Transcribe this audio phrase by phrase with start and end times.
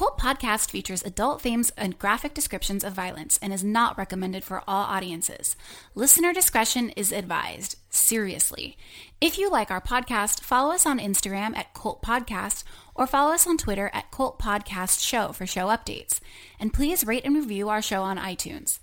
[0.00, 4.62] Cult Podcast features adult themes and graphic descriptions of violence and is not recommended for
[4.66, 5.56] all audiences.
[5.94, 7.76] Listener discretion is advised.
[7.90, 8.78] Seriously.
[9.20, 13.46] If you like our podcast, follow us on Instagram at Cult Podcast or follow us
[13.46, 16.20] on Twitter at Cult Podcast Show for show updates.
[16.58, 18.78] And please rate and review our show on iTunes.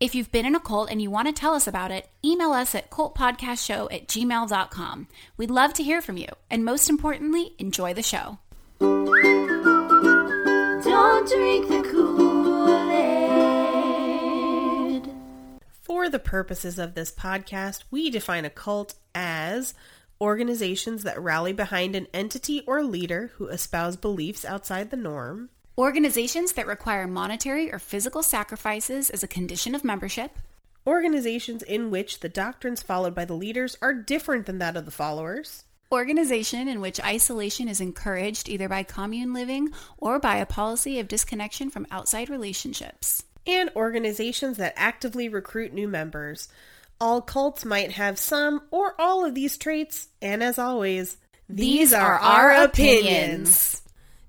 [0.00, 2.52] If you've been in a cult and you want to tell us about it, email
[2.52, 5.08] us at cultpodcastshow at gmail.com.
[5.36, 6.28] We'd love to hear from you.
[6.50, 8.38] And most importantly, enjoy the show.
[11.02, 12.62] Don't drink the Kool-Aid.
[15.82, 19.74] For the purposes of this podcast, we define a cult as
[20.20, 26.52] organizations that rally behind an entity or leader who espouse beliefs outside the norm, Organizations
[26.52, 30.38] that require monetary or physical sacrifices as a condition of membership.
[30.86, 34.92] organizations in which the doctrines followed by the leaders are different than that of the
[34.92, 40.98] followers, Organization in which isolation is encouraged either by commune living or by a policy
[40.98, 43.22] of disconnection from outside relationships.
[43.46, 46.48] and organizations that actively recruit new members.
[47.00, 51.16] All cults might have some or all of these traits, and as always,
[51.48, 53.82] These are our opinions.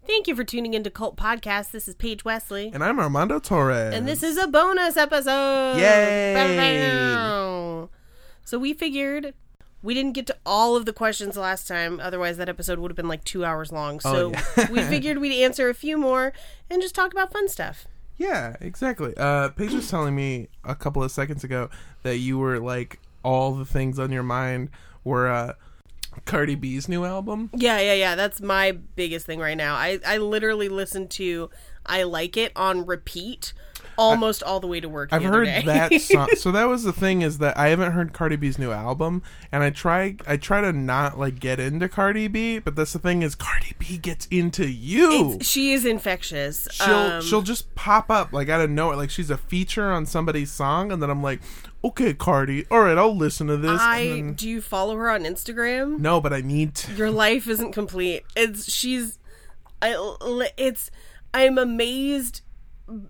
[0.08, 1.72] Thank you for tuning into Cult Podcast.
[1.72, 2.72] This is Paige Wesley.
[2.74, 3.94] And I'm Armando Torres.
[3.94, 5.78] And this is a bonus episode.
[5.78, 6.34] Yay.
[6.34, 7.90] Bow-bow.
[8.44, 9.34] So we figured
[9.84, 12.00] we didn't get to all of the questions last time.
[12.00, 14.00] Otherwise, that episode would have been like two hours long.
[14.00, 14.72] So Oh, yeah.
[14.72, 16.34] we figured we'd answer a few more
[16.72, 17.86] and just talk about fun stuff.
[18.18, 19.14] Yeah, exactly.
[19.18, 21.70] Uh, Paige was telling me a couple of seconds ago
[22.04, 24.70] that you were like all the things on your mind
[25.04, 25.54] were uh,
[26.26, 27.50] Cardi B's new album.
[27.56, 28.16] Yeah, yeah, yeah.
[28.16, 29.76] That's my biggest thing right now.
[29.76, 31.50] I, I literally listen to
[31.86, 33.52] I Like It on repeat
[33.98, 35.10] almost all the way to work.
[35.12, 36.30] I've heard that song.
[36.38, 39.64] So that was the thing is that I haven't heard Cardi B's new album, and
[39.64, 43.22] I try I try to not like get into Cardi B, but that's the thing
[43.22, 45.34] is Cardi B gets into you.
[45.34, 46.68] It's- she is infectious.
[46.72, 50.06] she'll Um, she'll just pop up like out of nowhere, like she's a feature on
[50.06, 51.42] somebody's song, and then I'm like,
[51.84, 53.80] okay, Cardi, all right, I'll listen to this.
[53.82, 56.00] I then- do you follow her on Instagram?
[56.00, 56.94] no, but I need to.
[56.94, 58.24] Your life isn't complete.
[58.36, 59.20] It's she's
[59.82, 59.96] I
[60.58, 60.90] it's
[61.34, 62.42] I'm amazed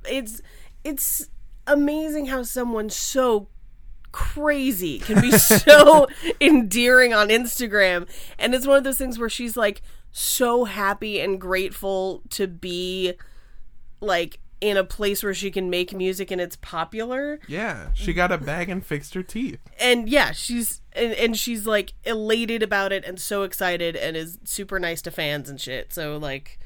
[0.06, 0.42] it's
[0.84, 1.30] it's
[1.68, 3.48] amazing how someone so
[4.12, 6.08] crazy can be so
[6.42, 8.08] endearing on Instagram
[8.38, 13.14] and it's one of those things where she's like so happy and grateful to be
[14.02, 18.32] like in a place where she can make music and it's popular Yeah, she got
[18.32, 19.60] a bag and fixed her teeth.
[19.80, 24.38] and yeah, she's and, and she's like elated about it and so excited and is
[24.44, 25.92] super nice to fans and shit.
[25.92, 26.60] So like,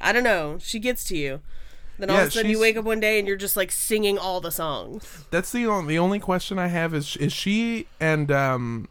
[0.00, 1.40] I don't know, she gets to you.
[2.00, 3.70] Then all Yeah, of a sudden you wake up one day and you're just like
[3.70, 5.24] singing all the songs.
[5.30, 8.88] That's the only the only question I have is is she and um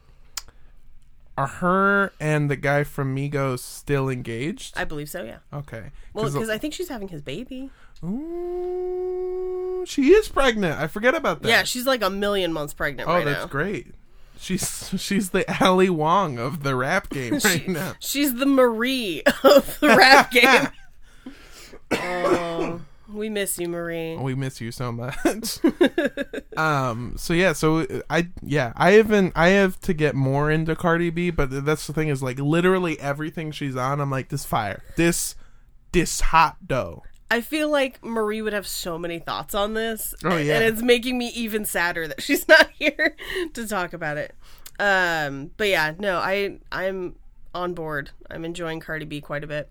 [1.38, 4.78] are her and the guy from Migos still engaged?
[4.78, 5.38] I believe so, yeah.
[5.54, 5.92] okay.
[6.14, 7.70] Well, because I think she's having his baby.
[8.04, 10.80] Ooh, she is pregnant.
[10.80, 11.48] I forget about that.
[11.48, 13.48] Yeah, she's like a million months pregnant Oh, right that's now.
[13.48, 13.88] great.
[14.38, 17.94] She's she's the Ali Wong of the rap game right now.
[18.00, 20.68] She's the Marie of the rap game.
[21.92, 22.49] oh,
[23.12, 24.16] we miss you, Marie.
[24.16, 25.60] We miss you so much.
[26.58, 27.16] um.
[27.18, 27.54] So yeah.
[27.54, 31.88] So I yeah I haven't I have to get more into Cardi B, but that's
[31.88, 34.00] the thing is like literally everything she's on.
[34.00, 35.36] I'm like this fire this
[35.92, 37.04] this hot dough.
[37.32, 40.16] I feel like Marie would have so many thoughts on this.
[40.24, 40.56] Oh, yeah.
[40.56, 43.16] And it's making me even sadder that she's not here
[43.54, 44.34] to talk about it.
[44.80, 47.16] Um, but yeah, no, I I'm
[47.54, 48.12] on board.
[48.30, 49.70] I'm enjoying Cardi B quite a bit.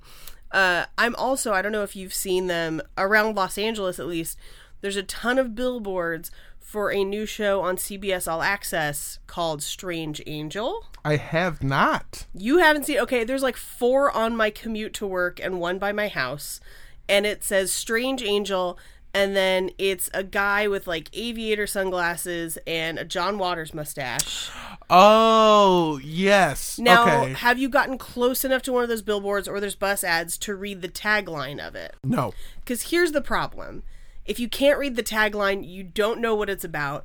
[0.50, 4.38] Uh, I'm also I don't know if you've seen them around Los Angeles at least.
[4.80, 10.22] There's a ton of billboards for a new show on CBS All Access called Strange
[10.26, 10.84] Angel.
[11.04, 12.26] I have not.
[12.34, 15.92] You haven't seen okay, there's like four on my commute to work and one by
[15.92, 16.60] my house.
[17.08, 18.78] And it says Strange Angel
[19.18, 24.48] and then it's a guy with like aviator sunglasses and a John Waters mustache.
[24.88, 26.78] Oh yes.
[26.78, 27.32] Now, okay.
[27.32, 30.54] have you gotten close enough to one of those billboards or there's bus ads to
[30.54, 31.96] read the tagline of it?
[32.04, 32.32] No.
[32.60, 33.82] Because here's the problem.
[34.24, 37.04] If you can't read the tagline, you don't know what it's about.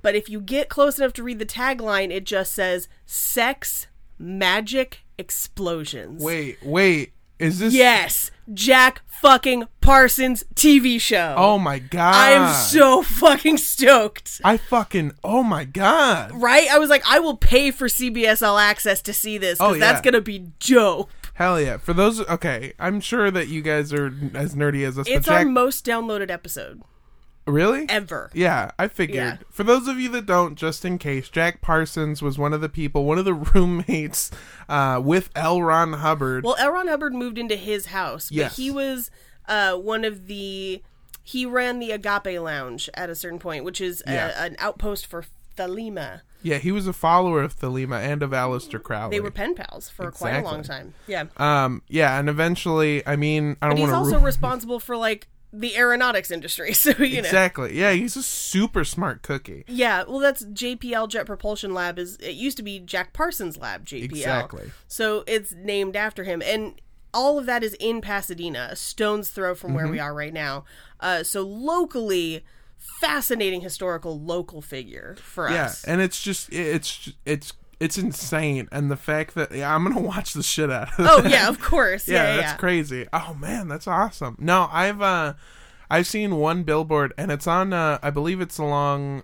[0.00, 3.86] But if you get close enough to read the tagline, it just says sex,
[4.18, 6.22] magic, explosions.
[6.22, 6.56] Wait.
[6.62, 7.12] Wait.
[7.38, 7.74] Is this?
[7.74, 11.34] Yes, Jack fucking Parsons TV show.
[11.38, 12.14] Oh my god.
[12.14, 14.40] I am so fucking stoked.
[14.44, 15.12] I fucking.
[15.22, 16.32] Oh my god.
[16.34, 16.68] Right?
[16.70, 19.78] I was like, I will pay for CBS All Access to see this because Oh,
[19.78, 21.10] that's gonna be dope.
[21.34, 21.78] Hell yeah.
[21.78, 22.20] For those.
[22.28, 22.74] Okay.
[22.78, 25.08] I'm sure that you guys are as nerdy as us.
[25.08, 26.82] It's Jack, our most downloaded episode
[27.46, 27.86] really.
[27.88, 28.30] ever.
[28.34, 29.16] Yeah, I figured.
[29.16, 29.36] Yeah.
[29.50, 32.68] For those of you that don't, just in case, Jack Parsons was one of the
[32.68, 34.30] people, one of the roommates
[34.68, 35.62] uh, with L.
[35.62, 36.44] Ron Hubbard.
[36.44, 36.72] Well, L.
[36.72, 38.56] Ron Hubbard moved into his house, but Yes.
[38.56, 39.10] he was
[39.48, 40.82] uh, one of the
[41.26, 44.44] he ran the Agape Lodge at a certain point, which is a, Yeah.
[44.44, 45.24] an outpost for
[45.56, 46.20] Thelema.
[46.42, 49.16] Yeah, he was a follower of Thelema and of Aleister Crowley.
[49.16, 50.92] They were pen pals for quite a long time.
[51.06, 55.26] Yeah, Um, yeah, and eventually, I mean, I don't he's also ruin responsible for like
[55.60, 56.72] the aeronautics industry.
[56.84, 57.28] So you know.
[57.28, 57.78] exactly.
[57.78, 59.64] Yeah, he's a super smart cookie.
[59.68, 61.98] Yeah, well, that's JPL Jet Propulsion Lab.
[61.98, 63.84] Is it used to be Jack Parsons Lab?
[63.86, 64.04] JPL.
[64.04, 64.70] Exactly.
[64.88, 66.74] So it's named after him, and
[67.12, 69.76] all of that is in Pasadena, a stone's throw from Mm-hmm.
[69.76, 70.64] where we are right now.
[71.00, 72.44] Uh, so locally,
[72.78, 75.84] fascinating historical local figure for Yeah, us.
[75.86, 80.00] Yeah, and it's just it's it's it's insane, and the fact that yeah, I'm gonna
[80.06, 81.06] watch the shit out of.
[81.06, 81.30] Oh that.
[81.30, 82.06] yeah, of course.
[82.08, 82.56] yeah, Yeah, that's yeah.
[82.56, 83.08] crazy.
[83.12, 84.36] Oh man, that's awesome.
[84.38, 85.34] No, I've uh,
[85.90, 87.72] I've seen one billboard, and it's on.
[87.72, 89.22] Uh, I believe it's along.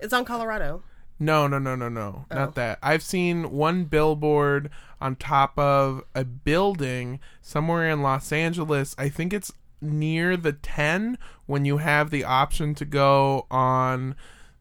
[0.00, 0.82] It's on Colorado.
[1.22, 2.34] No, no, no, no, no, Oh.
[2.34, 2.78] not that.
[2.82, 4.70] I've seen one billboard
[5.02, 8.94] on top of a building somewhere in Los Angeles.
[8.96, 9.52] I think it's
[9.82, 14.14] near the 10 when you have the option to go on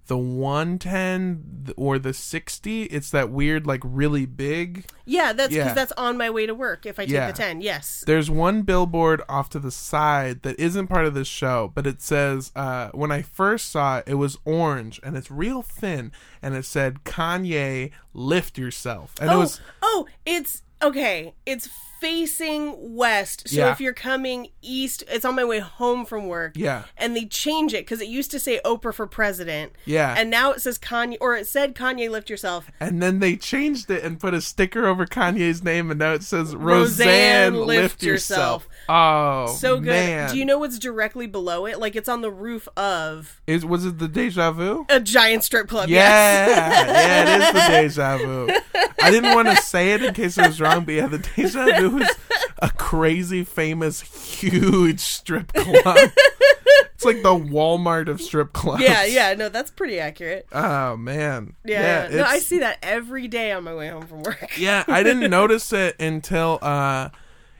[0.10, 2.84] the 110 or the 60.
[2.84, 4.86] It's that weird, like, really big.
[5.06, 5.74] Yeah, that's because Yeah.
[5.74, 6.86] that's on my way to work.
[6.86, 7.28] If I take Yeah.
[7.32, 8.04] the ten, yes.
[8.06, 12.02] There's one billboard off to the side that isn't part of this show, but it
[12.02, 16.12] says, uh, when I first saw it, it was orange and it's real thin,
[16.42, 19.14] and it said, Kanye, lift yourself.
[19.20, 21.34] And it oh, was, oh, it's okay.
[21.46, 21.68] It's
[22.00, 23.50] facing west.
[23.50, 23.72] So Yeah.
[23.74, 26.54] if you're coming east, it's on my way home from work.
[26.56, 26.84] Yeah.
[26.98, 29.74] And they change it because it used to say Oprah for president.
[29.84, 30.16] Yeah.
[30.18, 32.72] And now it says Kanye, or it said Kanye lift yourself.
[32.80, 36.24] and then they changed it and put a sticker over Kanye's name, and now it
[36.24, 38.68] says, Roseanne, Roseanne, lift lift, yourself." yourself.
[38.88, 39.88] Oh, So good.
[39.88, 40.32] Man.
[40.32, 41.80] Do you know what's directly below it?
[41.82, 44.86] Like it's on the roof of Is, was it the Deja Vu?
[44.88, 45.90] a giant strip club.
[45.90, 46.88] Yeah, Yes.
[46.88, 48.50] yeah, it is the deja vu.
[49.02, 51.66] I didn't want to say it in case it was wrong, but yeah, the deja
[51.80, 52.10] vu is
[52.62, 55.98] a crazy, famous, huge strip club.
[56.94, 58.82] it's like the Walmart of strip clubs.
[58.84, 59.34] yeah, yeah.
[59.34, 60.48] No, that's pretty accurate.
[60.52, 61.54] Oh man.
[61.64, 62.10] Yeah.
[62.10, 62.18] yeah.
[62.18, 64.58] No, I see that every day on my way home from work.
[64.58, 67.10] Yeah, I didn't notice it until uh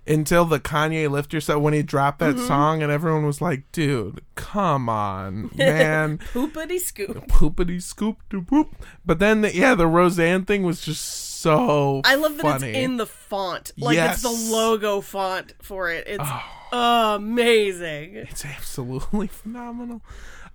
[0.08, 2.40] until the Kanye Lift Yourself when he dropped Mm-hmm.
[2.40, 7.28] that song and everyone was like, "Dude, come on, man." Poopity scoop.
[7.28, 8.76] Poopity scoop de poop.
[9.06, 12.02] But then, the, yeah, the Roseanne thing was just so.
[12.04, 12.70] I love that funny.
[12.70, 13.72] it's in the font.
[13.78, 16.06] Like it's the logo font for it.
[16.08, 16.30] It's
[16.72, 18.16] amazing.
[18.16, 20.02] It's absolutely phenomenal.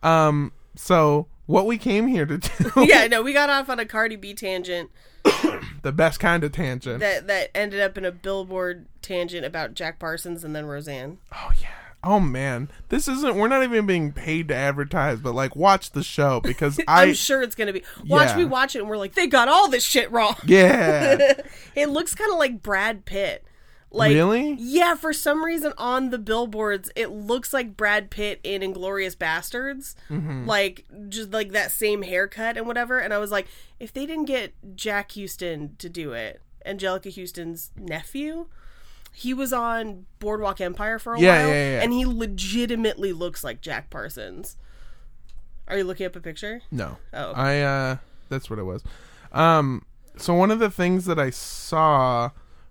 [0.02, 3.86] Um, so what we came here to do, yeah, no, we got off on a
[3.86, 4.90] Cardi B tangent
[5.82, 7.00] the best kind of tangent.
[7.00, 11.19] that that ended up in a billboard tangent about Jack Parsons and then Roseanne.
[11.32, 11.69] oh yeah.
[12.04, 13.34] Oh man, this isn't.
[13.36, 17.04] We're not even being paid to advertise, but like, watch the show because I.
[17.04, 17.82] I'm sure it's gonna be.
[18.06, 18.36] Watch Yeah.
[18.36, 20.36] we watch it and we're like, they got all this shit wrong.
[20.46, 21.32] Yeah.
[21.74, 23.44] It looks kind of like Brad Pitt.
[23.90, 24.54] Like, Really?
[24.58, 29.94] Yeah, for some reason on the billboards, it looks like Brad Pitt in Inglourious Basterds.
[30.10, 30.46] Mm-hmm.
[30.46, 32.98] Like, just like that same haircut and whatever.
[32.98, 33.46] And I was like,
[33.80, 38.46] if they didn't get Jack Huston to do it, Anjelica Huston's nephew,
[39.14, 41.49] he was on Boardwalk Empire for a Yeah, while.
[41.49, 41.82] yeah, yeah.
[41.82, 44.56] And he legitimately looks like Jack Parsons.
[45.69, 46.61] Are you looking up a picture?
[46.70, 46.99] No.
[47.12, 47.32] Oh.
[47.32, 47.96] I uh
[48.28, 48.82] that's what it was.
[49.32, 52.31] Um so one of the things that I saw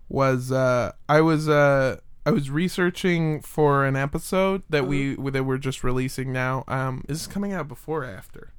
[0.10, 5.30] was uh I was uh I was researching for an episode that we Mm-hmm.
[5.30, 6.63] that we're just releasing now.
[6.67, 8.53] Um is this coming out before or after?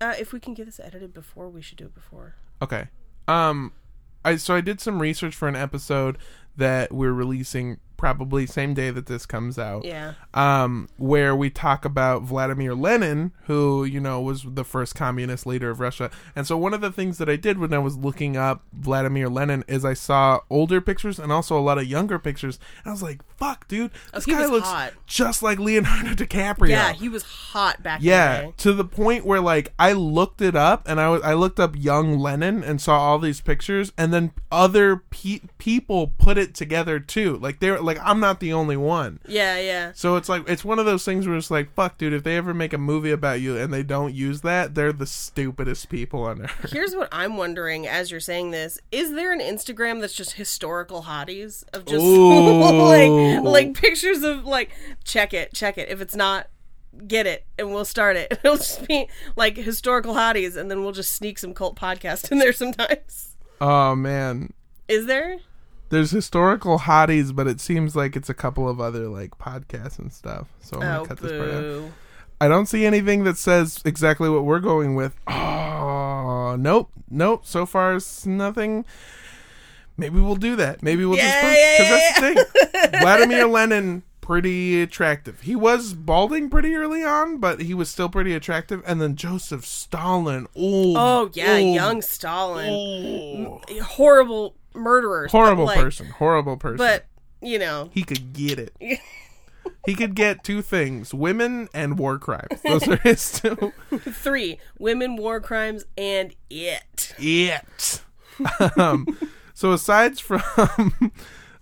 [0.00, 2.34] Uh, if we can get this edited before, we should do it before.
[2.62, 2.88] Okay.
[3.26, 3.72] Um
[4.24, 6.18] I so I did some research for an episode
[6.56, 9.84] that we're releasing probably same day that this comes out.
[9.84, 10.14] Yeah.
[10.32, 15.68] um, where we talk about Vladimir Lenin, who you know was the first communist leader
[15.68, 16.10] of Russia.
[16.34, 19.28] And so one of the things that I did when I was looking up Vladimir
[19.28, 22.58] Lenin is I saw older pictures and also a lot of younger pictures.
[22.84, 24.92] And I was like, "Fuck, dude, this he guy looks hot.
[25.06, 29.26] just like Leonardo DiCaprio." Yeah, he was hot back in Yeah, the to the point
[29.26, 32.80] where like I looked it up and I was I looked up young Lenin and
[32.80, 37.36] saw all these pictures and then other pe- people put it together too.
[37.38, 39.18] Like they're like I'm not the only one.
[39.26, 39.92] Yeah, yeah.
[39.94, 42.12] So it's like it's one of those things where it's like, fuck, dude.
[42.12, 45.06] If they ever make a movie about you and they don't use that, they're the
[45.06, 46.70] stupidest people on earth.
[46.72, 51.04] Here's what I'm wondering as you're saying this: Is there an Instagram that's just historical
[51.04, 54.70] hotties of just like like pictures of like
[55.04, 55.88] check it, check it.
[55.88, 56.48] If it's not,
[57.06, 58.38] get it, and we'll start it.
[58.44, 62.38] It'll just be like historical hotties, and then we'll just sneak some cult podcast in
[62.38, 63.36] there sometimes.
[63.60, 64.52] Oh man,
[64.86, 65.38] Is there?
[65.90, 70.12] There's historical hotties, but it seems like it's a couple of other like podcasts and
[70.12, 70.48] stuff.
[70.60, 71.90] So I'm gonna Oh, cut this part out.
[72.40, 75.16] I don't see anything that says exactly what we're going with.
[75.26, 77.44] Oh, nope, nope.
[77.46, 78.84] So far, it's nothing.
[79.96, 80.82] Maybe we'll do that.
[80.82, 82.90] Maybe we'll Yeah, just yeah, because that's the thing.
[83.00, 85.40] Vladimir Lenin pretty attractive.
[85.40, 88.82] He was balding pretty early on, but he was still pretty attractive.
[88.86, 96.06] And then Joseph Stalin, old, Oh yeah, young Stalin, old, horrible murderers, horrible like- person,
[96.06, 96.78] horrible person.
[96.78, 97.06] But
[97.40, 98.74] you know, he could get it.
[99.86, 102.60] he could get two things: women and war crimes.
[102.64, 103.72] Those are his two.
[103.98, 107.14] three women, war crimes, and it.
[107.18, 108.02] it.
[108.76, 109.06] um,
[109.54, 110.42] so aside from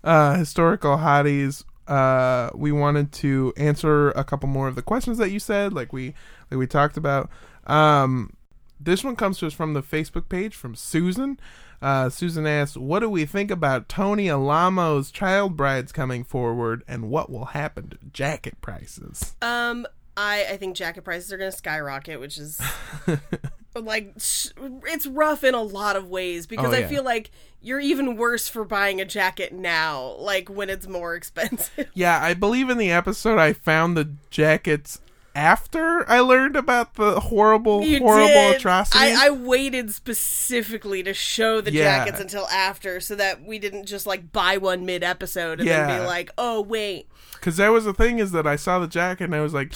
[0.03, 5.31] uh, historical hotties, uh, we wanted to answer a couple more of the questions that
[5.31, 6.13] you said, like we
[6.51, 7.29] like we talked about.
[7.65, 8.33] Um,
[8.79, 11.39] this one comes to us from the Facebook page from Susan.
[11.81, 17.09] Uh, Susan asks, "What do we think about Tony Alamo's child brides coming forward, and
[17.09, 21.57] what will happen to jacket prices?" Um, I I think jacket prices are going to
[21.57, 22.59] skyrocket, which is
[23.75, 27.29] like it's rough in a lot of ways because Oh, I feel like
[27.61, 31.89] you're even worse for buying a jacket now, like when it's more expensive.
[31.93, 34.99] Yeah, I believe in the episode I found the jackets
[35.37, 38.55] after I learned about the horrible, You horrible did.
[38.57, 38.99] atrocities.
[39.17, 41.83] I, I waited specifically to show the Yeah.
[42.05, 45.99] jackets until after, so that we didn't just like buy one mid episode and then
[46.01, 49.25] be like, "Oh wait." Because that was the thing is that I saw the jacket
[49.25, 49.71] and I was like,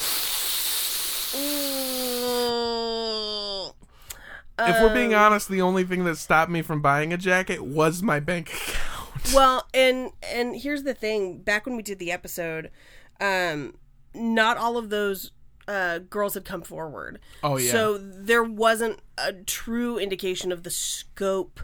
[4.60, 7.64] if we're Um, being honest, the only thing that stopped me from buying a jacket
[7.64, 8.88] was my bank account.
[9.36, 11.38] Well, and and here's the thing.
[11.44, 12.72] Back when we did the episode,
[13.20, 13.76] um,
[14.16, 15.32] not all of those
[15.68, 17.20] uh, girls had come forward.
[17.44, 17.72] Oh, yeah.
[17.72, 21.60] So there wasn't a true indication of the scope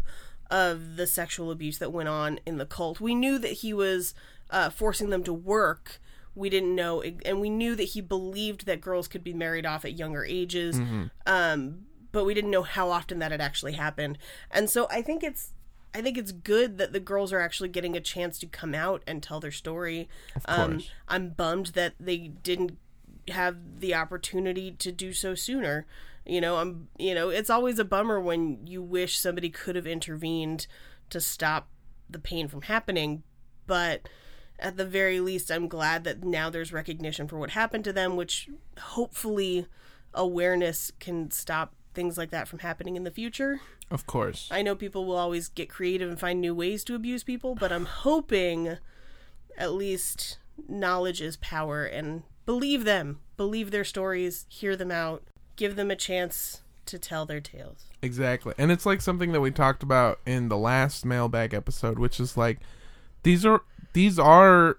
[0.49, 2.99] of the sexual abuse that went on in the cult.
[3.01, 4.13] We knew that he was
[4.49, 5.99] uh, forcing them to work.
[6.35, 9.83] We didn't know, and we knew that he believed that girls could be married off
[9.83, 10.79] at younger ages.
[11.25, 14.17] Um, but we didn't know how often that had actually happened.
[14.51, 15.53] And so I think it's
[15.93, 19.01] I think it's good that the girls are actually getting a chance to come out
[19.07, 20.07] and tell their story.
[20.45, 20.83] Um.
[21.07, 22.77] I'm bummed that they didn't
[23.29, 25.85] have the opportunity to do so sooner.
[26.25, 29.87] You know, I'm you know, it's always a bummer when you wish somebody could have
[29.87, 30.67] intervened
[31.09, 31.69] to stop
[32.09, 33.23] the pain from happening,
[33.65, 34.07] but
[34.59, 38.15] at the very least I'm glad that now there's recognition for what happened to them,
[38.15, 39.67] which hopefully
[40.13, 43.59] awareness can stop things like that from happening in the future.
[43.89, 44.49] Of course.
[44.51, 47.71] I know people will always get creative and find new ways to abuse people, but
[47.71, 48.77] I'm hoping
[49.57, 55.21] at least knowledge is power and believe them, believe their stories, hear them out,
[55.55, 57.83] give them a chance to tell their tales.
[58.01, 58.53] Exactly.
[58.57, 62.35] And it's like something that we talked about in the last mailbag episode, which is
[62.37, 62.59] like
[63.23, 63.61] these are
[63.93, 64.77] these are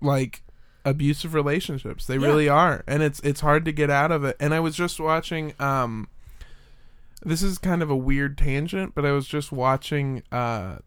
[0.00, 0.42] like
[0.84, 2.06] abusive relationships.
[2.06, 2.26] They Yeah.
[2.28, 2.84] really are.
[2.86, 4.36] And it's it's hard to get out of it.
[4.38, 6.08] And I was just watching um
[7.24, 10.78] this is kind of a weird tangent, but I was just watching uh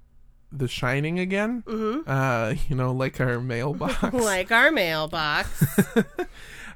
[0.57, 1.63] The Shining again.
[1.65, 2.09] Mm-hmm.
[2.09, 3.95] Uh, you know, like our mailbox.
[4.13, 5.77] Like our mailbox.
[5.95, 6.25] I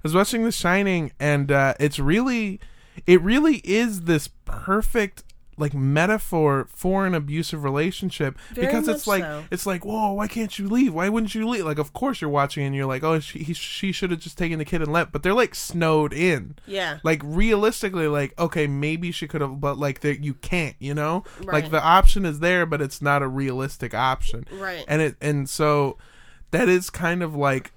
[0.03, 2.59] was watching The Shining, and uh, it's really,
[3.05, 5.23] it really is this perfect
[5.59, 9.43] like metaphor for an abusive relationship Very because it's like so.
[9.51, 10.93] it's like whoa why can't you leave?
[10.93, 11.65] Why wouldn't you leave?
[11.65, 14.37] Like of course you're watching and you're like oh she he, she should have just
[14.37, 15.11] taken the kid and left.
[15.11, 16.55] But they're like snowed in.
[16.65, 16.99] Yeah.
[17.03, 21.23] like realistically like okay maybe she could have but like there you can't you know?
[21.43, 24.45] Like the option is there but it's not a realistic option.
[24.51, 24.85] Right.
[24.87, 25.97] and it and so
[26.51, 27.71] that is kind of like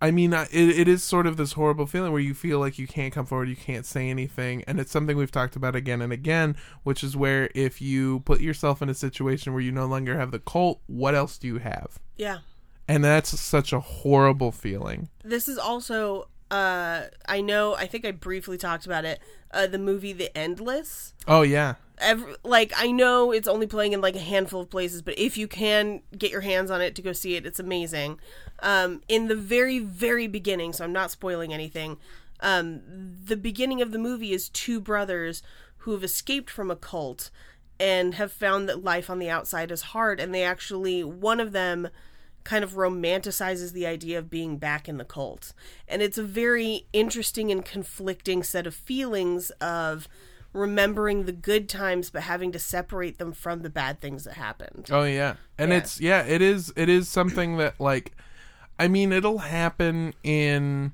[0.00, 2.86] i mean it, it is sort of this horrible feeling where you feel like you
[2.86, 6.12] can't come forward you can't say anything and it's something we've talked about again and
[6.12, 10.18] again which is where if you put yourself in a situation where you no longer
[10.18, 12.38] have the cult what else do you have yeah.
[12.88, 18.10] and that's such a horrible feeling This is also uh I know I think I
[18.10, 19.20] briefly talked about it.
[19.50, 21.14] Uh the movie The Endless.
[21.28, 25.02] oh yeah every, like I know it's only playing in like a handful of places,
[25.02, 28.18] but if you can get your hands on it to go see it, it's amazing.
[28.62, 31.98] Um, in the very very beginning, so I'm not spoiling anything.
[32.40, 32.80] Um,
[33.24, 35.42] the beginning of the movie is two brothers
[35.78, 37.30] who have escaped from a cult
[37.78, 41.52] and have found that life on the outside is hard, and they actually one of
[41.52, 41.88] them
[42.44, 45.52] kind of romanticizes the idea of being back in the cult.
[45.86, 50.08] And it's a very interesting and conflicting set of feelings of
[50.52, 54.88] remembering the good times but having to separate them from the bad things that happened.
[54.90, 55.36] Oh yeah.
[55.58, 55.76] And Yeah.
[55.78, 58.12] it's yeah, it is it is something that like
[58.78, 60.92] I mean it'll happen in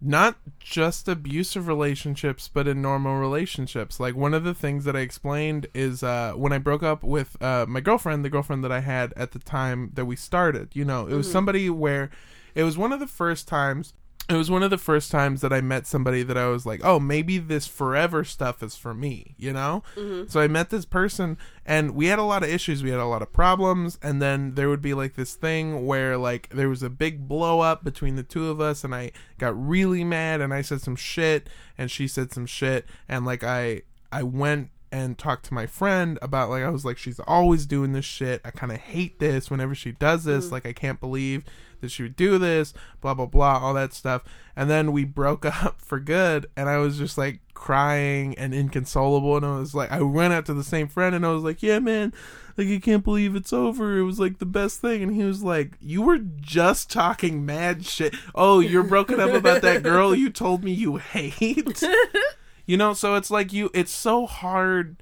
[0.00, 3.98] not just abusive relationships but in normal relationships.
[3.98, 7.40] Like one of the things that I explained is uh when I broke up with
[7.42, 10.84] uh my girlfriend, the girlfriend that I had at the time that we started, you
[10.84, 12.10] know, it was somebody where
[12.54, 13.92] it was one of the first times
[14.28, 16.82] it was one of the first times that I met somebody that I was like,
[16.84, 19.82] oh, maybe this forever stuff is for me, you know?
[19.96, 20.28] Mm-hmm.
[20.28, 22.82] So I met this person and we had a lot of issues.
[22.82, 23.98] We had a lot of problems.
[24.02, 27.60] And then there would be like this thing where like there was a big blow
[27.60, 30.96] up between the two of us and I got really mad and I said some
[30.96, 32.84] shit and she said some shit.
[33.08, 33.82] And like I,
[34.12, 37.92] I went and talked to my friend about like I was like she's always doing
[37.92, 38.42] this shit.
[38.44, 40.48] I kind of hate this whenever she does this.
[40.48, 40.52] Mm.
[40.52, 41.44] Like I can't believe
[41.80, 44.22] that she would do this, blah blah blah, all that stuff.
[44.56, 49.36] And then we broke up for good and I was just like crying and inconsolable
[49.36, 51.62] and I was like I went out to the same friend and I was like,
[51.62, 52.12] "Yeah, man,
[52.56, 53.98] like I can't believe it's over.
[53.98, 57.84] It was like the best thing." And he was like, "You were just talking mad
[57.84, 58.14] shit.
[58.34, 61.82] Oh, you're broken up about that girl you told me you hate?"
[62.66, 64.96] you know so it's like you it's so hard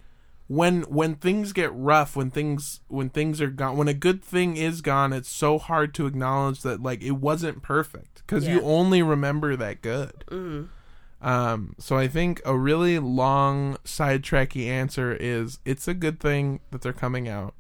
[0.49, 4.57] when when things get rough when things when things are gone when a good thing
[4.57, 9.03] is gone it's so hard to acknowledge that like it wasn't perfect because you only
[9.03, 10.25] remember that good.
[11.21, 16.83] Um so i think a really long sidetracky answer is it's a good thing that
[16.83, 17.55] they're coming out.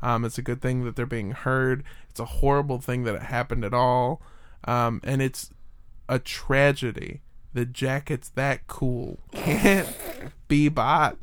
[0.00, 1.84] Um it's a good thing that they're being heard.
[2.08, 4.22] It's a horrible thing that it happened at all.
[4.64, 5.50] Um and it's
[6.08, 7.20] a tragedy
[7.54, 9.94] the jacket's that cool can't
[10.48, 11.18] be bought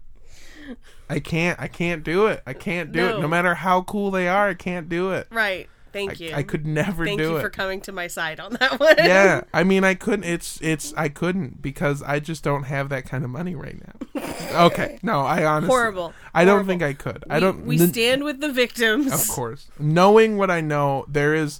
[1.09, 3.21] i can't i can't do it i can't do it No.
[3.21, 5.67] no matter how cool they are i can't do it Right.
[5.91, 6.31] Thank you.
[6.35, 7.17] I could never do it.
[7.17, 8.93] Thank do you it for coming to my side on that one.
[8.99, 13.05] yeah i mean i couldn't it's it's i couldn't because i just don't have that
[13.05, 13.77] kind of money right
[14.13, 16.13] now okay no i honestly Horrible.
[16.33, 16.67] i don't Horrible.
[16.69, 19.11] think i could i don't We n- stand with the victims.
[19.11, 21.59] of course knowing what i know there is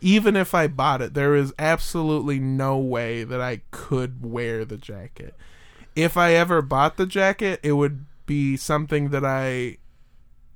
[0.00, 4.76] even if i bought it there is absolutely no way that i could wear the
[4.76, 5.34] jacket
[5.94, 9.76] if i ever bought the jacket it would be something that i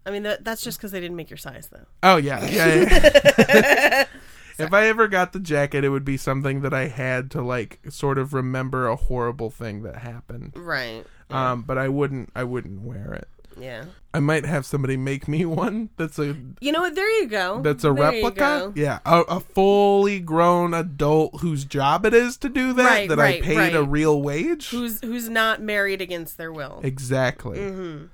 [0.07, 1.85] I mean, that, that's just because they didn't make your size, though.
[2.05, 2.75] Oh yeah, yeah.
[2.77, 4.07] yeah.
[4.59, 7.81] if I ever got the jacket, it would be something that I had to like
[7.89, 10.53] sort of remember a horrible thing that happened.
[10.55, 11.05] Right.
[11.29, 12.31] Um, but I wouldn't.
[12.37, 13.29] I wouldn't wear it.
[13.59, 13.85] Yeah.
[14.13, 15.91] I might have somebody make me one.
[15.97, 16.95] That's a You know what?
[16.95, 17.61] There you go.
[17.63, 18.39] that's a There you replica.
[18.39, 18.73] go.
[18.77, 22.85] Yeah, a, a fully grown adult whose job it is to do that.
[22.85, 23.89] Right, that I right, paid a right.
[23.91, 24.71] real wage.
[24.71, 26.81] Who's who's not married against their will?
[26.83, 27.59] Exactly.
[27.59, 28.05] Mm-hmm.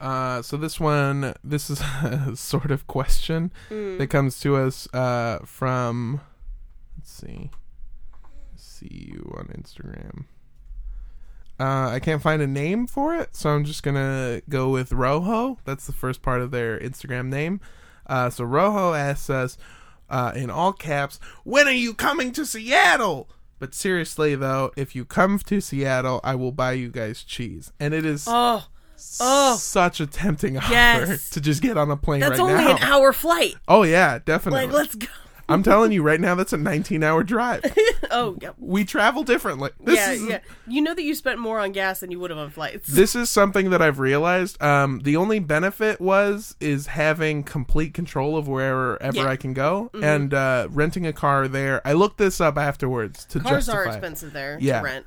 [0.00, 3.98] Uh, so this one, this is a sort of question Mm.
[3.98, 6.20] that comes to us uh, from.
[6.96, 7.50] Let's see.
[8.56, 10.24] See you on Instagram.
[11.60, 15.58] Uh, I can't find a name for it, so I'm just gonna go with Rojo.
[15.64, 17.60] That's the first part of their Instagram name.
[18.06, 19.58] Uh, so Rojo asks us,
[20.08, 25.04] uh, in all caps, "When are you coming to Seattle?" But seriously though, if you
[25.04, 28.64] come to Seattle, I will buy you guys cheese, and it is Oh,
[29.20, 29.56] oh.
[29.56, 31.28] such a tempting offer Yes.
[31.30, 32.76] to just get on a plane that's right only now.
[32.76, 33.56] an hour flight.
[33.66, 34.66] Oh yeah, definitely.
[34.66, 35.08] Like, let's go.
[35.50, 37.62] I'm telling you right now, that's a 19 hour drive.
[38.10, 38.52] Oh, yeah.
[38.58, 39.68] we travel differently.
[39.84, 40.38] This yeah, is, yeah.
[40.66, 42.88] You know that you spent more on gas than you would have on flights.
[42.88, 44.60] This is something that I've realized.
[44.62, 49.10] Um, the only benefit was is having complete control of wherever Yeah.
[49.10, 49.28] Mm-hmm.
[49.28, 51.86] I can go, and uh, renting a car there.
[51.86, 53.78] I looked this up afterwards to Cars justify.
[53.78, 54.78] are expensive there Yeah.
[54.78, 55.06] to rent.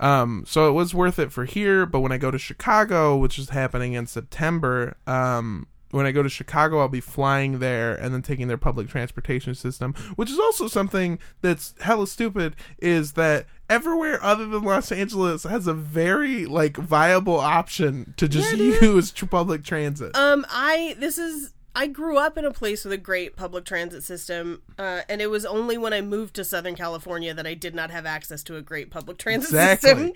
[0.00, 3.38] Um, so it was worth it for here, but when I go to Chicago, which
[3.38, 8.12] is happening in September, um, when I go to Chicago, I'll be flying there and
[8.12, 12.56] then taking their public transportation system, which is also something that's hella stupid.
[12.78, 18.52] Is that everywhere other than Los Angeles has a very like viable option to just
[18.56, 20.16] Yeah, use tr- public transit.
[20.16, 24.02] Um, I this is I grew up in a place with a great public transit
[24.02, 27.74] system, uh, and it was only when I moved to Southern California that I did
[27.74, 29.90] not have access to a great public transit Exactly.
[29.90, 30.12] system.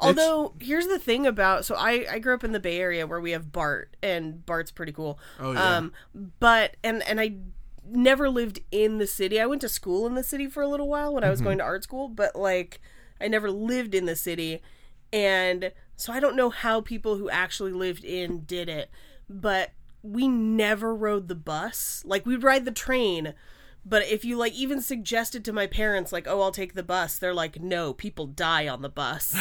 [0.00, 3.20] Although here's the thing about so I I grew up in the Bay Area where
[3.20, 5.18] we have BART and BART's pretty cool.
[5.40, 5.76] Oh, yeah.
[5.76, 5.92] Um,
[6.40, 7.34] but and and I
[7.90, 9.40] never lived in the city.
[9.40, 11.58] I went to school in the city for a little while when I was going
[11.58, 12.80] to art school, but like
[13.20, 14.62] I never lived in the city,
[15.12, 18.90] and so I don't know how people who actually lived in did it.
[19.28, 22.02] But we never rode the bus.
[22.06, 23.34] Like we'd ride the train.
[23.88, 27.18] But if you like even suggested to my parents like, "Oh, I'll take the bus."
[27.18, 29.34] They're like, "No, people die on the bus."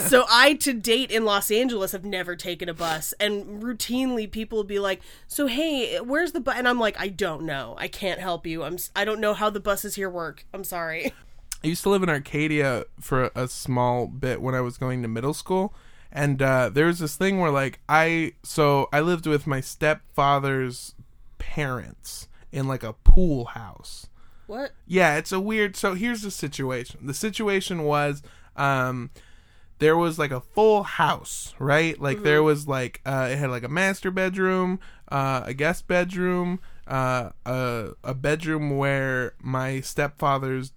[0.08, 4.56] so I to date in Los Angeles have never taken a bus and routinely people
[4.56, 7.76] will be like, "So hey, where's the bus?" And I'm like, "I don't know.
[7.78, 8.64] I can't help you.
[8.64, 10.44] I'm I don't know how the buses here work.
[10.52, 11.12] I'm sorry."
[11.64, 15.08] I used to live in Arcadia for a small bit when I was going to
[15.08, 15.72] middle school.
[16.10, 18.32] And uh, there was this thing where, like, I.
[18.42, 20.94] So I lived with my stepfather's
[21.38, 24.06] parents in, like, a pool house.
[24.46, 24.72] What?
[24.86, 25.76] Yeah, it's a weird.
[25.76, 27.06] So here's the situation.
[27.06, 28.22] The situation was,
[28.54, 29.10] um,
[29.78, 31.98] there was like a full house, right?
[32.00, 34.78] Like there was like uh, it had like a master bedroom,
[35.10, 40.72] uh, a guest bedroom, uh, a a bedroom where my stepfather's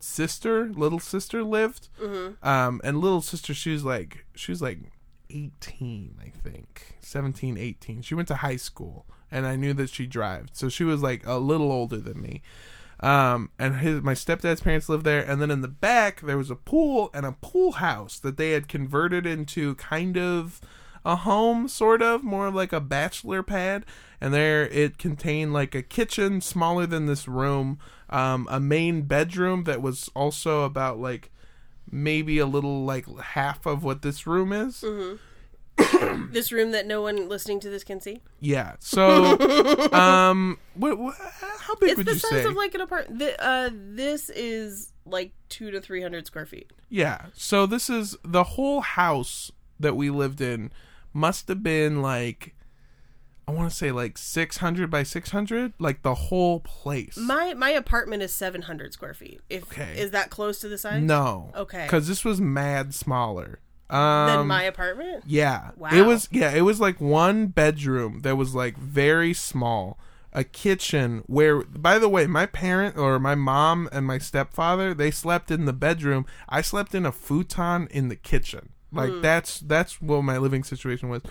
[0.00, 1.88] sister, little sister, lived.
[2.42, 4.78] Um, and little sister, she was like, she was like
[5.30, 8.02] 18, I think, 17, 18.
[8.02, 11.26] She went to high school, and I knew that she drove, so she was like
[11.26, 12.42] a little older than me.
[13.00, 16.50] Um, and his my stepdad's parents lived there, and then in the back there was
[16.50, 20.60] a pool and a pool house that they had converted into kind of
[21.04, 23.84] a home, sort of more like a bachelor pad.
[24.20, 27.78] And there it contained like a kitchen smaller than this room,
[28.10, 31.30] um, a main bedroom that was also about like
[31.90, 34.84] maybe a little like half of what this room is.
[36.30, 38.20] This room that no one listening to this can see.
[38.40, 38.74] Yeah.
[38.80, 39.38] So,
[39.92, 43.20] um, what, what how big It's would the size of like an apartment.
[43.20, 46.72] Th- uh, this is like two to three hundred square feet.
[46.88, 47.26] Yeah.
[47.32, 50.72] So this is the whole house that we lived in
[51.12, 52.54] must have been like
[53.48, 57.16] I want to say like 600 by 600, like the whole place.
[57.16, 59.40] My my apartment is seven hundred square feet.
[59.48, 59.98] If Okay.
[59.98, 61.02] is that close to the size?
[61.02, 61.50] no.
[61.56, 61.86] Okay.
[61.88, 63.60] Cuz this was mad smaller.
[63.88, 65.24] Um Than my apartment.
[65.26, 65.70] Yeah.
[65.76, 65.88] Wow.
[65.92, 69.98] It was yeah, it was like one bedroom that was like very small.
[70.34, 75.10] A kitchen where by the way, my parent or my mom and my stepfather, they
[75.10, 76.26] slept in the bedroom.
[76.50, 78.68] I slept in a futon in the kitchen.
[78.92, 79.20] Like Hmm.
[79.22, 81.22] that's that's what my living situation was.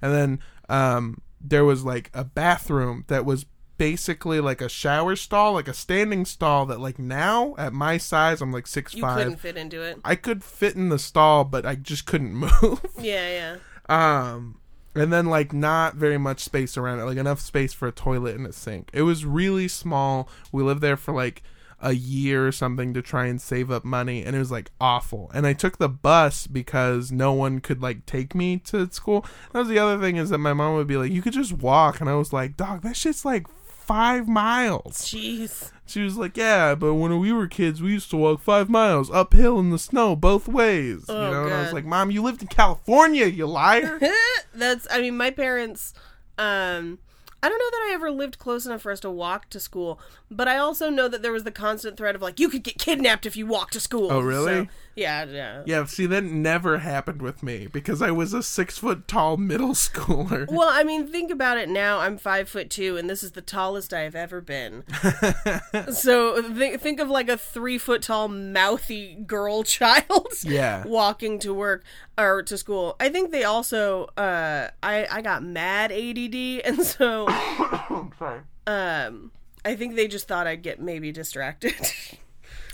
[0.00, 5.52] And then um there was like a bathroom that was basically like a shower stall,
[5.52, 9.18] like a standing stall that like now at my size I'm like six You five.
[9.18, 9.98] couldn't fit into it.
[10.04, 12.80] I could fit in the stall, but I just couldn't move.
[12.98, 13.56] Yeah, yeah.
[13.88, 14.58] Um,
[14.94, 18.36] and then like not very much space around it, like enough space for a toilet
[18.36, 18.90] and a sink.
[18.92, 20.28] It was really small.
[20.52, 21.42] We lived there for like
[21.80, 25.30] a year or something to try and save up money, and it was like awful.
[25.34, 29.24] And I took the bus because no one could like take me to school.
[29.52, 31.52] That was the other thing is that my mom would be like, "You could just
[31.52, 33.46] walk," and I was like, "Dog, that shit's like."
[33.84, 35.02] Five miles.
[35.02, 35.70] Jeez.
[35.84, 39.10] She was like, "Yeah, but when we were kids, we used to walk five miles
[39.10, 41.74] uphill in the snow both ways." Oh, you know, and I was God.
[41.74, 44.00] like, "Mom, you lived in California, you liar."
[44.54, 45.92] That's I mean my parents
[46.38, 46.98] um
[47.44, 50.00] I don't know that I ever lived close enough for us to walk to school,
[50.30, 52.78] but I also know that there was the constant threat of like you could get
[52.78, 54.10] kidnapped if you walk to school.
[54.10, 54.64] Oh, really?
[54.64, 55.62] So, yeah, yeah.
[55.66, 59.70] Yeah, see, that never happened with me because I was a six foot tall middle
[59.74, 60.46] schooler.
[60.50, 61.98] Well, I mean, think about it now.
[62.00, 64.84] I'm five foot two, and this is the tallest I have ever been.
[65.92, 70.84] so th- think of like a three foot tall, mouthy girl child, Yeah.
[70.86, 71.84] walking to work
[72.16, 72.96] or to school.
[73.00, 77.26] I think they also, uh, I I got mad ADD, and so
[78.18, 78.40] Sorry.
[78.66, 79.32] um,
[79.64, 81.74] I think they just thought I'd get maybe distracted.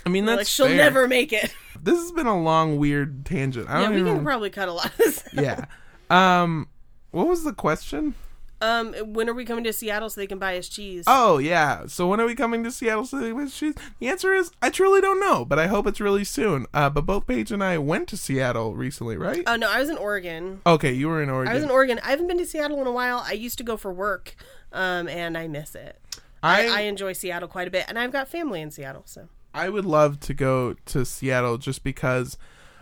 [0.05, 0.77] I mean, that's like she'll fair.
[0.77, 1.53] never make it.
[1.83, 3.67] This has been a long, weird tangent.
[3.67, 4.15] I Yeah, don't we even.
[4.17, 5.23] can probably cut a lot of this.
[5.33, 5.65] yeah.
[6.11, 6.67] Um,
[7.09, 8.13] what was the question?
[8.61, 11.05] Um, when are we coming to Seattle so they can buy us cheese?
[11.07, 11.87] Oh yeah.
[11.87, 13.73] So when are we coming to Seattle City with shoes?
[13.99, 16.67] The answer is I truly don't know, but I hope it's really soon.
[16.71, 19.41] Uh, but both Paige and I went to Seattle recently, right?
[19.47, 20.61] Oh no, I was in Oregon.
[20.67, 21.51] okay, you were in Oregon.
[21.51, 21.99] I was in Oregon.
[22.03, 23.23] I haven't been to Seattle in a while.
[23.25, 24.35] I used to go for work,
[24.71, 25.99] um, and I miss it.
[26.43, 29.01] I, I enjoy Seattle quite a bit, and I've got family in Seattle.
[29.05, 32.37] So I would love to go to Seattle just because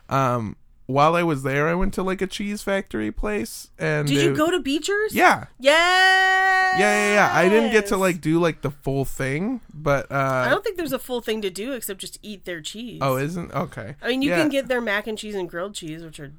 [0.10, 0.56] um
[0.86, 4.32] while I was there I went to like a cheese factory place and did you
[4.32, 5.14] it- go to Beecher's?
[5.14, 5.46] Yeah.
[5.60, 6.80] Yeah.
[6.80, 7.32] Yeah, yeah, yeah.
[7.34, 10.78] I didn't get to like do like the full thing, but I uh don't think
[10.78, 13.00] there's a full thing to do except just eat their cheese.
[13.02, 13.96] Oh, isn't okay.
[14.02, 14.38] I mean, you Yeah.
[14.40, 16.32] can get their mac and cheese and grilled cheese, which are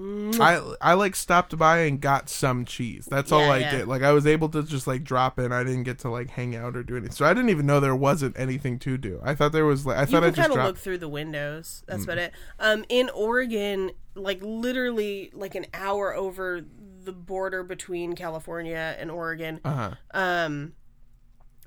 [0.00, 3.06] I I like stopped by and got some cheese.
[3.10, 3.70] That's all Yeah, I yeah.
[3.78, 3.88] did.
[3.88, 5.50] Like I was able to just like drop in.
[5.52, 7.10] I didn't get to like hang out or do anything.
[7.12, 9.20] So I didn't even know there wasn't anything to do.
[9.24, 10.66] I thought there was like I thought I just kind of dropped.
[10.68, 11.82] look through the windows.
[11.86, 12.04] That's Mm.
[12.04, 12.32] about it.
[12.60, 16.60] Um, in Oregon, like literally, like an hour over
[17.04, 19.94] the border between California and Oregon, uh-huh.
[20.12, 20.74] um,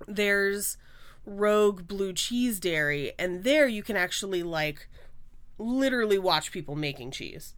[0.07, 0.77] there's
[1.25, 4.87] Rogue Blue Cheese Dairy, and there you can actually like
[5.57, 7.53] literally watch people making cheese,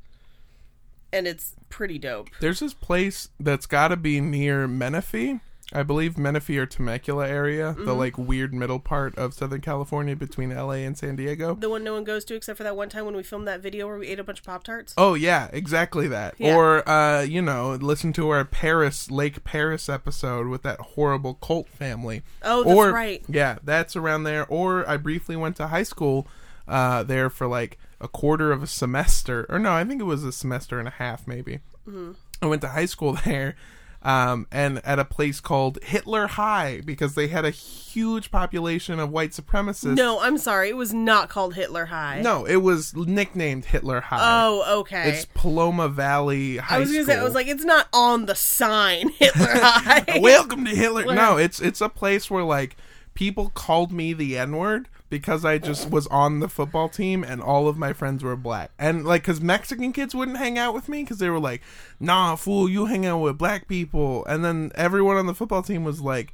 [1.13, 2.30] and it's pretty dope.
[2.41, 5.39] There's this place that's got to be near Menifee.
[5.76, 7.86] I believe Menifee or Temecula area, Mm-hmm.
[7.86, 11.56] the like weird middle part of Southern California between LA and San Diego.
[11.56, 13.62] The one no one goes to except for that one time when we filmed that
[13.62, 14.93] video where we ate a bunch of Pop Tarts.
[14.97, 16.36] Oh yeah, exactly that.
[16.38, 16.56] Yeah.
[16.56, 21.67] Or uh, you know, listen to our Perris Lake Perris episode with that horrible cult
[21.69, 22.21] family.
[22.43, 23.23] Oh, that's or, right.
[23.28, 24.45] Yeah, that's around there.
[24.47, 26.28] Or I briefly went to high school
[26.67, 30.23] uh, there for like a quarter of a semester, or no, I think it was
[30.23, 31.60] a semester and a half, maybe.
[31.88, 32.12] Mm-hmm.
[32.41, 33.56] I went to high school there.
[34.06, 39.12] Um, and at a place called Hitler High because they had a huge population of
[39.12, 39.95] white supremacists.
[39.95, 40.67] No, I'm sorry.
[40.67, 42.19] It was not called Hitler High.
[42.19, 44.17] no, it was nicknamed Hitler High.
[44.45, 45.10] Oh, okay.
[45.12, 47.13] It's Paloma Valley High I was gonna School.
[47.15, 50.19] say, I was like, it's not on the sign Hitler High.
[50.21, 51.06] Welcome to Hitler.
[51.15, 52.75] No, it's it's a place where like
[53.13, 57.41] people called me the N word because I just was on the football team and
[57.41, 58.71] all of my friends were black.
[58.80, 61.62] And like, cause Mexican kids wouldn't hang out with me because they were like,
[61.99, 64.26] nah, fool, you hang out with black people.
[64.26, 66.34] And then everyone on the football team was like,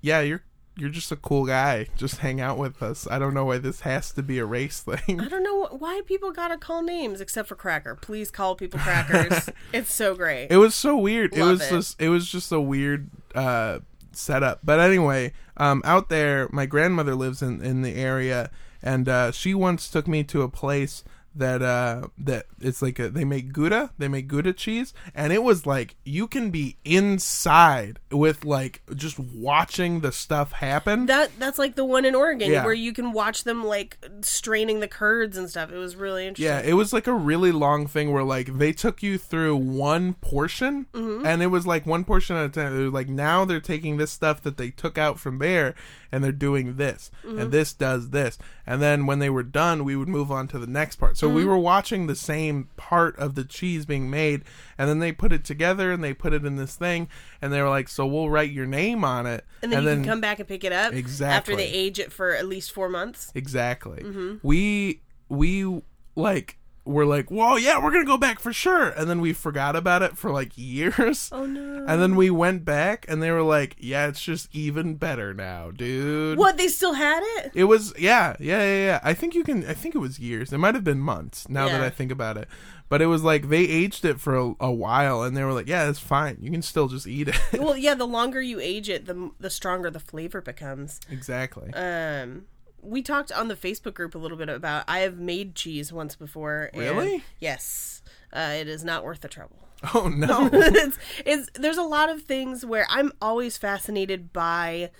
[0.00, 0.42] yeah, you're.
[0.78, 1.86] You're just a cool guy.
[1.96, 3.08] Just hang out with us.
[3.10, 5.18] I don't know why this has to be a race thing.
[5.18, 7.94] I don't know why people gotta call names except for Cracker.
[7.94, 9.48] Please call people crackers.
[9.72, 10.48] it's so great.
[10.50, 11.34] It was so weird.
[11.34, 11.70] it was it.
[11.70, 13.78] just it was just a weird uh
[14.16, 14.60] setup.
[14.64, 18.50] But anyway, um out there my grandmother lives in in the area
[18.82, 21.02] and uh she once took me to a place
[21.36, 25.42] that uh that it's like a, they make gouda they make gouda cheese and it
[25.42, 31.58] was like you can be inside with like just watching the stuff happen that that's
[31.58, 32.64] like the one in Oregon Yeah.
[32.64, 35.70] where you can watch them like straining the curds and stuff.
[35.72, 36.46] It was really interesting.
[36.52, 40.14] Yeah, it was like a really long thing where like they took you through one
[40.14, 41.26] portion, Mm-hmm.
[41.26, 42.78] and it was like one portion at a time.
[42.78, 45.74] It was like now they're taking this stuff that they took out from there,
[46.12, 47.38] and they're doing this, Mm-hmm.
[47.38, 50.58] and this does this, and then when they were done, we would move on to
[50.58, 51.16] the next part.
[51.18, 51.50] So we Mm-hmm.
[51.50, 54.42] were watching the same part of the cheese being made,
[54.78, 57.08] and then they put it together and they put it in this thing,
[57.40, 60.04] and they were like, "So we'll write your name on it," and then you can
[60.04, 62.88] come back and pick it up exactly after they age it for at least four
[62.88, 63.30] months.
[63.34, 64.02] Exactly.
[64.02, 64.36] Mm-hmm.
[64.46, 65.82] We we
[66.14, 69.76] like were like, well, yeah, we're gonna go back for sure," and then we forgot
[69.76, 71.30] about it for like years.
[71.32, 71.84] Oh no!
[71.86, 75.70] And then we went back, and they were like, "Yeah, it's just even better now,
[75.70, 77.52] dude." What they still had it?
[77.54, 79.00] It was, yeah, yeah, yeah, yeah.
[79.02, 79.66] I think you can.
[79.66, 80.52] I think it was years.
[80.52, 81.48] It might have been months.
[81.48, 82.48] Now that I think about it,
[82.88, 85.68] but it was like they aged it for a, a while, and they were like,
[85.68, 86.38] "Yeah, it's fine.
[86.40, 87.94] You can still just eat it." Well, yeah.
[87.94, 91.00] The longer you age it, the the stronger the flavor becomes.
[91.10, 91.72] exactly.
[91.72, 92.44] Um,
[92.86, 94.84] we talked on the Facebook group a little bit about.
[94.88, 96.70] I have made cheese once before.
[96.72, 97.24] and- Really?
[97.40, 98.02] yes.
[98.32, 99.56] Uh, it is not worth the trouble.
[99.94, 100.48] oh no.
[100.52, 104.90] it's, it's there's a lot of things where I'm always fascinated by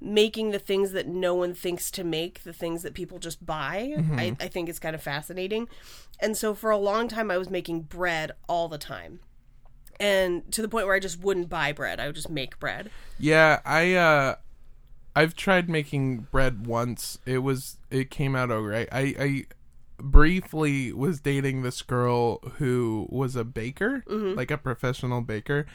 [0.00, 3.94] making the things that no one thinks to make, the things that people just buy.
[4.16, 5.68] I, I think it's kind of fascinating.
[6.20, 9.20] And so for a long time I was making bread all the time.
[10.00, 12.00] And to the point where I just wouldn't buy bread.
[12.00, 12.90] I would just make bread.
[13.18, 14.34] Yeah, I uh
[15.14, 17.18] I've tried making bread once.
[17.26, 18.88] It was it came out alright.
[18.92, 19.44] I I
[19.98, 24.36] briefly was dating this girl who was a baker, Mm-hmm.
[24.36, 25.66] like a professional baker.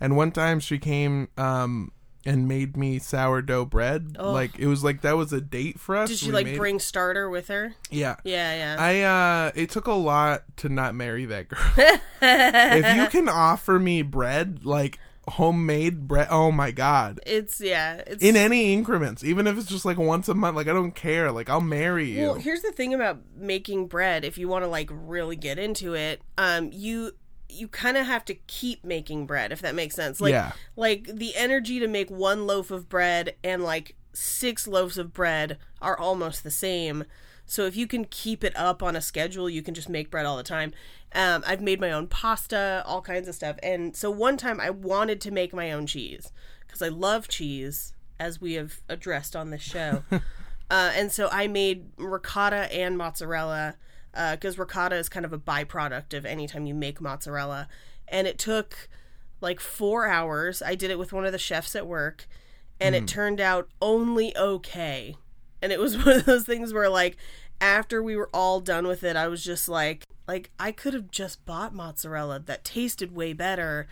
[0.00, 1.92] And one time she came um
[2.26, 4.16] and made me sourdough bread.
[4.18, 6.10] Like it was like that was a date for us.
[6.10, 7.74] Did she We like bring starter with her?
[7.90, 8.16] Yeah.
[8.24, 8.76] Yeah, yeah.
[8.78, 11.60] I uh it took a lot to not marry that girl.
[12.22, 14.98] if you can offer me bread like
[15.30, 19.84] homemade bread, oh my god it's yeah, it's in any increments, even if it's just
[19.84, 20.56] like once a month.
[20.56, 21.30] Like I don't care.
[21.32, 22.22] Like I'll marry you.
[22.22, 24.24] Well, here's the thing about making bread.
[24.24, 27.12] If you want to like really get into it, um, you
[27.48, 30.20] you kind of have to keep making bread, if that makes sense.
[30.20, 30.52] Like, Yeah.
[30.76, 35.58] like the energy to make one loaf of bread and like six loaves of bread
[35.82, 37.04] are almost the same.
[37.46, 40.26] So if you can keep it up on a schedule, you can just make bread
[40.26, 40.72] all the time.
[41.12, 43.56] Um, I've made my own pasta, all kinds of stuff.
[43.62, 46.32] And so one time I wanted to make my own cheese
[46.66, 50.04] because I love cheese, as we have addressed on this show.
[50.70, 53.74] Uh, and so I made ricotta and mozzarella
[54.12, 57.68] because ricotta is kind of a byproduct of anytime you make mozzarella.
[58.06, 58.88] And it took
[59.40, 60.62] like four hours.
[60.62, 62.28] I did it with one of the chefs at work,
[62.80, 65.16] and it turned out only okay.
[65.60, 67.16] And it was one of those things where, like,
[67.60, 71.10] after we were all done with it, I was just like, like I could have
[71.10, 73.86] just bought mozzarella that tasted way better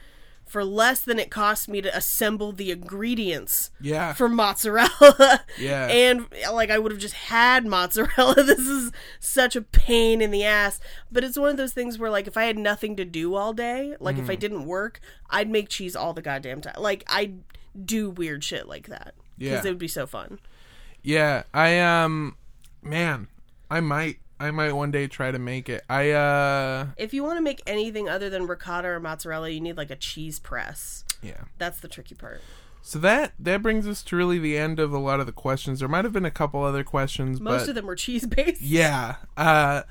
[0.46, 4.14] for less than it cost me to assemble the ingredients yeah.
[4.14, 5.42] for mozzarella.
[5.59, 5.88] Yeah.
[5.88, 8.37] And like I would have just had mozzarella.
[8.44, 10.81] This is such a pain in the ass.
[11.12, 13.53] But it's one of those things where like if I had nothing to do all
[13.53, 14.40] day, like if I Mm-hmm.
[14.40, 16.77] didn't work, I'd make cheese all the goddamn time.
[16.79, 17.42] Like I'd
[17.85, 19.14] do weird shit like that.
[19.37, 19.51] Yeah.
[19.51, 20.38] Because it would be so fun.
[21.03, 21.42] yeah.
[21.53, 22.37] I um,
[22.83, 23.29] man,
[23.70, 25.85] I might, I might one day try to make it.
[25.88, 29.77] I uh, If you want to make anything other than ricotta or mozzarella, you need
[29.77, 31.05] like a cheese press.
[31.22, 31.44] yeah.
[31.59, 32.40] That's the tricky part.
[32.83, 35.81] So that that brings us to really the end of a lot of the questions.
[35.81, 38.62] There might have been a couple other questions, Most but of them were cheese based.
[38.62, 39.16] Yeah.
[39.37, 39.83] Uh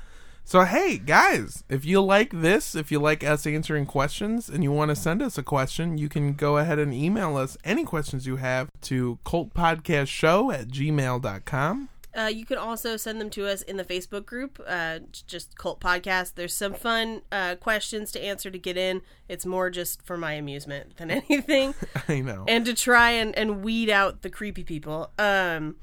[0.44, 4.72] so hey guys, if you like this, if you like us answering questions and you
[4.72, 8.26] want to send us a question, you can go ahead and email us any questions
[8.26, 11.88] you have to cultpodcastshow at gmail.com.
[12.16, 15.78] Uh, you can also send them to us in the Facebook group, uh, just Cult
[15.80, 16.34] Podcast.
[16.34, 19.02] There's some fun uh, questions to answer to get in.
[19.28, 21.74] It's more just for my amusement than anything,
[22.08, 22.44] I know.
[22.48, 25.10] and to try and, and weed out the creepy people.
[25.18, 25.76] Um,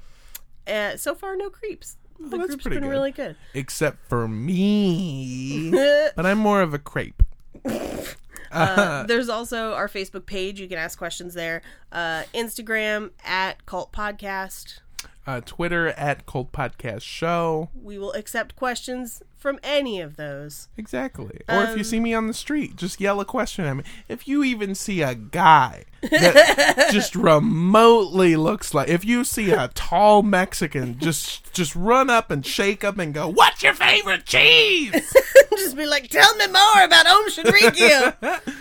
[0.68, 1.98] uh, so far, no creeps.
[2.20, 2.90] The that's group's pretty been good.
[2.90, 3.36] really good.
[3.54, 5.70] Except for me.
[6.16, 7.22] but I'm more of a crepe.
[8.52, 10.62] Uh, there's also our Facebook page.
[10.62, 11.62] You can ask questions there.
[11.92, 14.80] Uh, Instagram at Cult Podcast.
[15.28, 17.70] Uh, Twitter at Cult Podcast Show.
[17.74, 20.68] We will accept questions from any of those.
[20.78, 21.40] Exactly.
[21.50, 23.84] Or if you Um, see me on the street, just yell a question at me.
[24.08, 29.70] If you even see a guy that just remotely looks like, if you see a
[29.74, 34.94] tall Mexican, just just run up and shake him and go, "What's your favorite cheese?"
[35.58, 38.14] Just be like, tell me more about Aum Shinrikyo.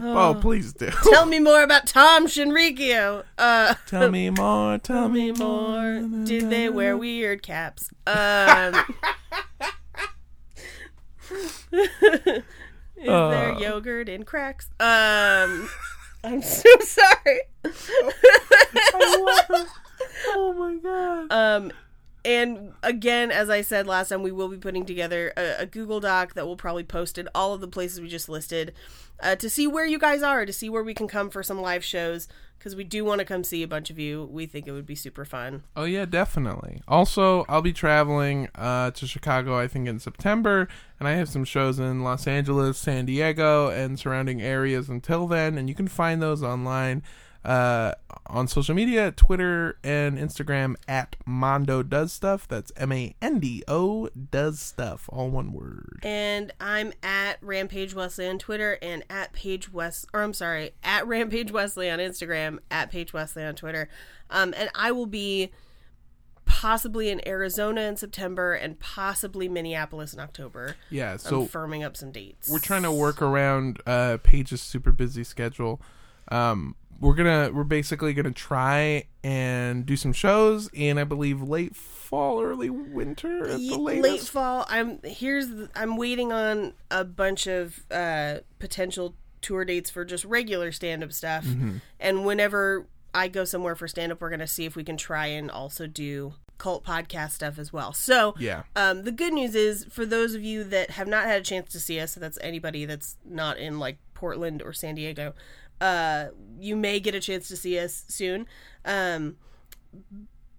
[0.00, 0.90] oh, please do.
[1.10, 3.24] tell me more about Aum Shinrikyo.
[3.38, 4.78] Uh, Tell me more.
[4.82, 6.00] Tell me more.
[6.24, 7.90] Did they wear weird caps?
[8.06, 8.74] Um,
[11.72, 12.44] is
[13.04, 13.58] there Uh.
[13.58, 14.68] yogurt in cracks?
[14.80, 15.68] Um,
[16.24, 17.40] I'm so sorry.
[20.24, 21.32] Oh my god.
[21.32, 21.72] Um,
[22.26, 26.00] and again, as I said last time, we will be putting together a, a Google
[26.00, 28.74] Doc that will probably post in all of the places we just listed
[29.20, 31.60] uh, to see where you guys are, to see where we can come for some
[31.62, 34.28] live shows, because we do want to come see a bunch of you.
[34.30, 35.62] We think it would be super fun.
[35.76, 36.82] Oh yeah, definitely.
[36.88, 41.44] Also, I'll be traveling uh, to Chicago, I think, in September, and I have some
[41.44, 45.56] shows in Los Angeles, San Diego, and surrounding areas until then.
[45.56, 47.02] And you can find those online
[47.46, 47.92] uh,
[48.26, 52.48] on social media, Twitter and Instagram at Mando Does Stuff.
[52.48, 56.00] That's M A N D O Does Stuff, all one word.
[56.02, 61.06] And I'm at Rampage Wesley on Twitter and at Page West, or I'm sorry, at
[61.06, 63.88] Rampage Wesley on Instagram, at Page Wesley on Twitter.
[64.28, 65.52] Um, and I will be
[66.46, 70.76] possibly in Arizona in September and possibly Minneapolis in October.
[70.90, 72.48] Yeah, So I'm firming up some dates.
[72.48, 75.80] we're trying to work around uh Paige's super busy schedule.
[76.28, 81.74] Um we're gonna we're basically gonna try and do some shows in I believe late
[81.76, 84.02] fall, early winter at the latest.
[84.02, 84.66] late fall.
[84.68, 90.24] I'm here's the, I'm waiting on a bunch of uh, potential tour dates for just
[90.24, 91.76] regular stand up stuff, Mm-hmm.
[92.00, 95.26] and whenever I go somewhere for stand up, we're gonna see if we can try
[95.26, 97.92] and also do cult podcast stuff as well.
[97.92, 98.62] So Yeah.
[98.74, 101.70] um, the good news is for those of you that have not had a chance
[101.72, 105.34] to see us, so that's anybody that's not in like Portland or San Diego,
[105.80, 106.26] uh,
[106.58, 108.46] you may get a chance to see us soon.
[108.84, 109.36] Um,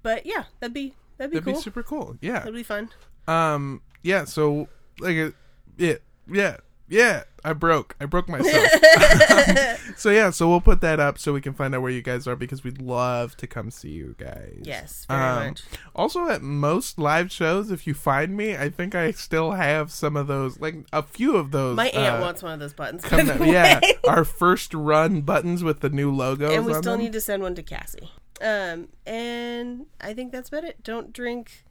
[0.04, 1.54] but yeah, that'd be that'd be That'd cool.
[1.56, 2.18] be super cool.
[2.22, 2.40] Yeah.
[2.40, 2.90] that'd be fun.
[3.28, 4.68] Um yeah, so
[5.00, 5.34] like it,
[5.78, 5.96] yeah,
[6.32, 6.58] yeah,
[6.90, 7.24] yeah.
[7.46, 7.96] I broke.
[8.02, 8.68] I broke myself.
[9.98, 12.28] so yeah, so we'll put that up so we can find out where you guys
[12.28, 14.60] are because we'd love to come see you guys.
[14.64, 15.64] Yes, very Um, much.
[15.96, 20.18] Also, at most live shows, if you find me, I think I still have some
[20.18, 21.78] of those, like a few of those.
[21.78, 23.04] My aunt uh, wants one of those buttons.
[23.04, 26.52] come out- yeah, our first run buttons with the new logo.
[26.52, 27.02] and we still them.
[27.02, 28.12] need to send one to Cassie.
[28.42, 30.84] Um, and I think that's about it.
[30.84, 31.64] Don't drink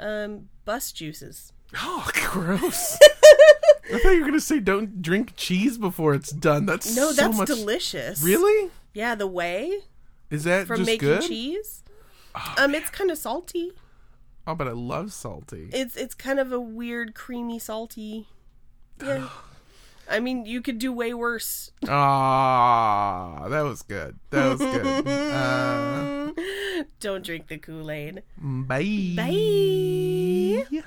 [0.00, 1.52] um, bus juices.
[1.76, 2.98] Oh, gross!
[3.92, 6.66] I thought you were gonna say don't drink cheese before it's done.
[6.66, 7.46] That's No, so that's much.
[7.48, 8.22] delicious.
[8.22, 8.70] Really?
[8.94, 9.80] Yeah, the way
[10.30, 11.22] Is that from making good?
[11.22, 11.82] cheese.
[12.56, 13.72] um, it's kind of salty.
[14.46, 15.68] Oh, but I love salty.
[15.72, 18.28] It's it's kind of a weird, creamy, salty.
[19.02, 19.28] Yeah.
[20.10, 21.70] I mean, you could do way worse.
[21.88, 24.18] Ah, that was good.
[24.30, 25.06] That was good.
[26.30, 26.32] Uh,
[27.00, 28.22] Don't drink the Kool Aid.
[28.38, 29.14] bye.
[29.16, 30.82] Bye.